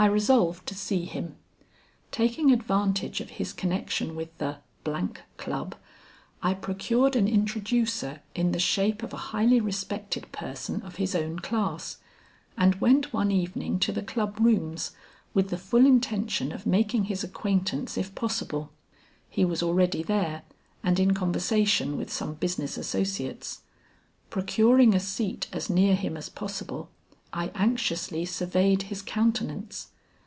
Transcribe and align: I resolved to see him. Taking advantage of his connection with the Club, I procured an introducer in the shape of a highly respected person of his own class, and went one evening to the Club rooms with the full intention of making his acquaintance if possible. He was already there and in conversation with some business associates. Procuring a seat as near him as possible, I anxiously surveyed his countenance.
I 0.00 0.06
resolved 0.06 0.64
to 0.68 0.76
see 0.76 1.06
him. 1.06 1.34
Taking 2.12 2.52
advantage 2.52 3.20
of 3.20 3.30
his 3.30 3.52
connection 3.52 4.14
with 4.14 4.28
the 4.38 4.58
Club, 4.84 5.74
I 6.40 6.54
procured 6.54 7.16
an 7.16 7.26
introducer 7.26 8.22
in 8.32 8.52
the 8.52 8.60
shape 8.60 9.02
of 9.02 9.12
a 9.12 9.16
highly 9.34 9.58
respected 9.60 10.30
person 10.30 10.82
of 10.82 10.96
his 10.96 11.16
own 11.16 11.40
class, 11.40 11.96
and 12.56 12.76
went 12.80 13.12
one 13.12 13.32
evening 13.32 13.80
to 13.80 13.90
the 13.92 14.04
Club 14.04 14.38
rooms 14.40 14.92
with 15.34 15.50
the 15.50 15.58
full 15.58 15.84
intention 15.84 16.52
of 16.52 16.64
making 16.64 17.06
his 17.06 17.24
acquaintance 17.24 17.98
if 17.98 18.14
possible. 18.14 18.70
He 19.28 19.44
was 19.44 19.64
already 19.64 20.04
there 20.04 20.44
and 20.84 21.00
in 21.00 21.12
conversation 21.12 21.96
with 21.96 22.12
some 22.12 22.34
business 22.34 22.78
associates. 22.78 23.62
Procuring 24.30 24.94
a 24.94 25.00
seat 25.00 25.48
as 25.52 25.68
near 25.68 25.96
him 25.96 26.16
as 26.16 26.28
possible, 26.28 26.88
I 27.30 27.48
anxiously 27.54 28.24
surveyed 28.24 28.84
his 28.84 29.02
countenance. 29.02 29.88